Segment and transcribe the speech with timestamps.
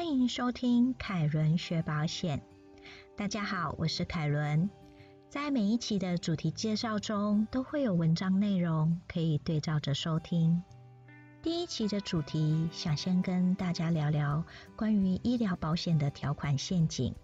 [0.00, 2.40] 欢迎收听凯伦学保险。
[3.18, 4.70] 大家好，我是凯伦。
[5.28, 10.62] 在每一期的主题介绍中，都会有文章内容可以对照着收听。
[11.42, 14.42] 第一期的主题，想先跟大家聊聊
[14.74, 17.14] 关于医疗保险的条款陷阱。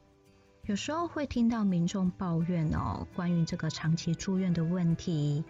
[0.64, 5.42] 有时候会听到民众抱怨哦，关于这个长期住院的问题。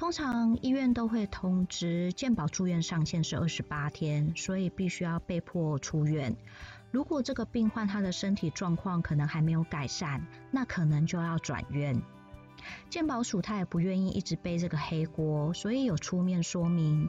[0.00, 6.34] 通常医院都会通知，健保住院上限是二十八天，所以必须要被迫出院。
[6.90, 12.00] 如果这个病患他的身体状况可能还没有改善，那可能就要转院。
[12.88, 17.06] 健保署他也不愿意一直背这个黑锅，所以有出面说明，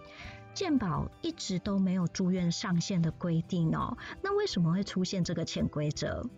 [0.53, 3.97] 健保一直都没有住院上限的规定哦。
[4.21, 6.29] 那为什么会出现这个潜规则？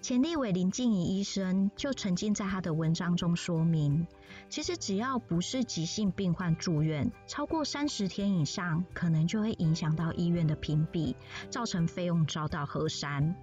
[0.00, 4.06] 前立委林静怡医生就曾经在他的文章中说明，
[4.48, 11.16] 其实只要不是急性病患住院超过三十天以上，可能就会影响到医院的评比，
[11.50, 13.34] 造成费用遭到核删。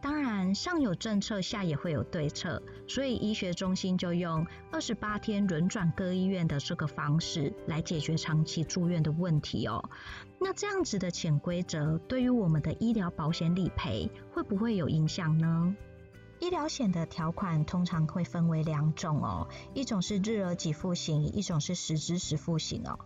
[0.00, 9.82] 当然，上有政策，下也会有对策，所以医学中心就用二十八天轮转各医院的这个方式来解决长期住院的问题哦。
[10.38, 15.74] 那这样子的潜规则，对于我们的医疗保险理赔会不会有影响呢？
[16.40, 22.98] 医疗险的条款通常会分为两种哦，一种是日额给付型，一种是实支实付型哦。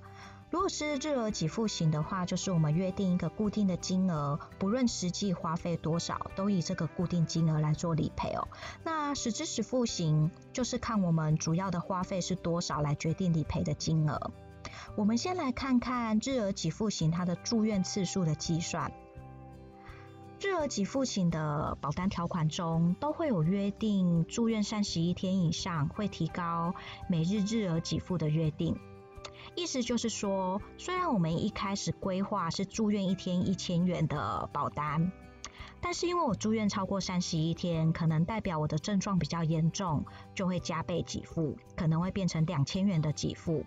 [0.50, 8.48] 如果是日额给付型的话，就是我们约定一个固定的金额，不论实际花费多少，都以这个固定金额来做理赔哦。
[8.82, 14.32] 那实支实付型就是看我们主要的花费是多少来决定理赔的金额。
[14.96, 18.90] 我们先来看看日额给付型它的住院次数的计算。
[20.40, 26.76] 日额给付型的保单条款中都会有约定，住院三十一天以上会提高
[27.08, 28.78] 每日日额给付的约定。
[29.56, 35.10] 意思就是说，虽然我们一开始规划是住院一天一千元的保单，
[35.80, 40.04] 但是因为我住院超过三十一天，可能代表我的症状比较严重，
[40.36, 43.66] 就会加倍给付，可能会变成两千元的给付。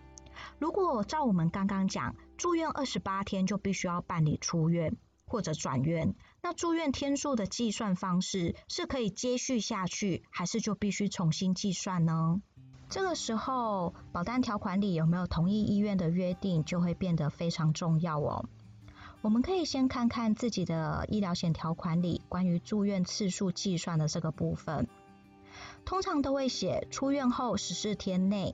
[0.58, 4.96] 如果照我们刚刚讲，住院二十八天就必须要办理出院。
[5.32, 12.42] 或者转院，那住院天数的计算方式是可以接续下去，还是就必须重新计算呢？
[12.90, 18.50] 这个时候，保单条款里有没有同意医院的约定，就会变得非常重要哦。
[19.22, 24.90] 我们可以先看看自己的医疗险条款里关于住院次数计算的这个部分，
[25.86, 28.54] 通常都会写出院后十四天内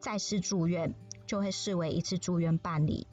[0.00, 0.94] 再次住院，
[1.26, 3.06] 就会视为一次住院办理。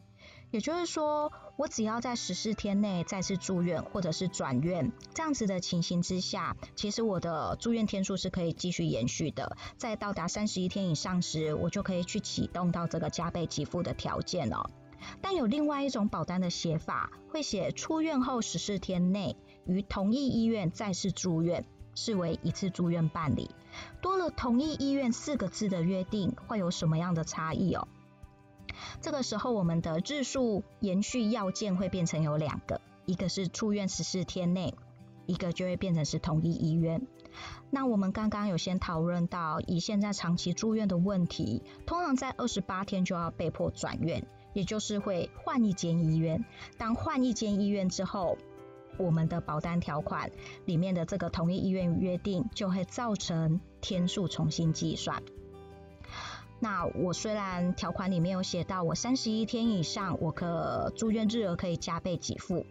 [0.52, 9.56] 也就是说，我只要在十四天内再次住院或者是转院，这样子的情形之下，其实我的住院天数是可以继续延续的。
[9.78, 14.70] 在到达三十一天以上时，我就可以去启动到这个加倍给付的条件了。
[15.22, 23.50] 但有另外一种保单的写法，会写出院后十四天内于同一医院再次住院，视为一次住院办理。
[24.02, 27.88] 多了同一医院四个字的约定，会有什么样的差异哦？
[29.02, 34.74] 这个时候，我们的日数延续要件会变成有两个，一个是出院十四天内，
[35.26, 37.06] 一个就会变成是同一医院。
[37.70, 46.44] 那我们刚刚有先讨论到，以现在长期住院的问题，通常在二十八天就要被迫转院，也就是会换一间医院。
[46.78, 48.38] 当换一间医院之后，
[48.98, 50.30] 我们的保单条款
[50.66, 55.24] 里面的这个同一医院约定，就会造成天数重新计算。
[56.64, 62.68] 那我虽然条款里面有写到，我三十一天以上，我可住院日额可以加倍给付，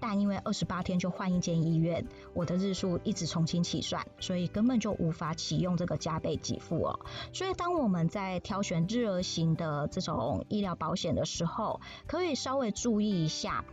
[0.00, 2.04] 但因为二十八天就换一间医院，
[2.34, 6.98] 我的日数一直重新起算，所以根本就无法启用这个加倍给付哦。
[7.32, 13.64] 所以当我们在挑选日额型的这种医疗保险的时候，可以稍微注意一下，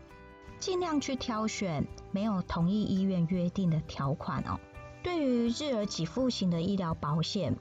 [0.59, 4.59] 尽量去挑选没有同意医院约定的条款哦。
[5.01, 7.57] 对于日额给付型的医疗保险。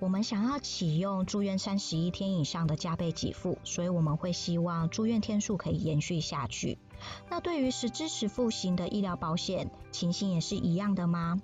[0.00, 6.78] 我们想要启用住院三十一天以上的加倍给付，所以我们会希望住院天数可以延续下去。
[7.30, 11.40] 那对于实支实付型的医疗保险，情形也是一样的吗？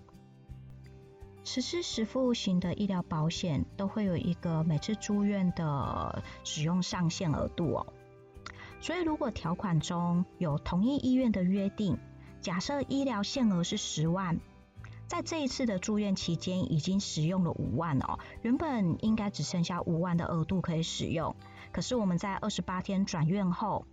[1.42, 7.86] 实支实付型的医疗保险都会有一个每次住院的使用上限额度哦。
[8.80, 11.98] 所以如果条款中有同一医院的约定，
[12.42, 14.38] 假设医疗限额是十万。
[15.10, 21.34] 在这一次的住院期间，已经使用了五万哦，原本应该只剩下五万的额度可以使用。
[21.72, 23.86] 可是我们在二十八天转院后，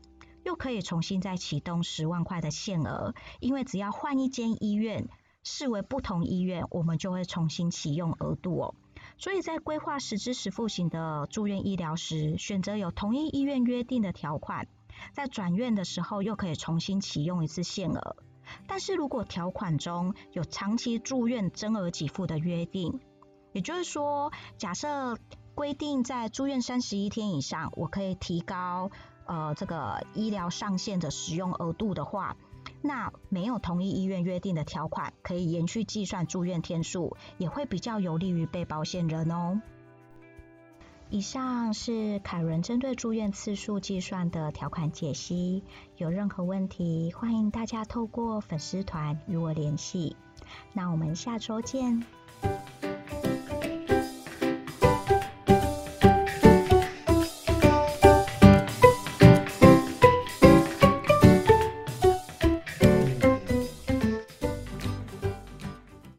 [0.43, 5.09] 又可以重新再启动十万块的限额，因为只要换一间医院，
[5.43, 8.75] 视为不同医院，我们就会重新启用额度哦。
[9.17, 14.67] 所以在规划实支实付型的住院医疗时，选择有同一医院约定的条款，
[15.13, 18.17] 在转院的时候又可以重新启用一次限额。
[18.67, 22.99] 但是如果条款中有长期住院增额给付的约定，
[23.53, 25.17] 也就是说，假设
[25.55, 28.91] 规定在住院三十一天以上，我可以提高
[29.25, 32.37] 呃这个医疗上限的使用额度的话，
[32.81, 39.61] 那没有同一医院约定的条款，可以延续计算住院天数，也会比较有利于被保险人哦。
[41.09, 45.63] 以上是凯伦针对住院次数计算的条款解析。
[45.95, 50.17] 有任何问题，欢迎大家透过粉丝团与我联系。
[50.73, 52.03] 那我们下周见。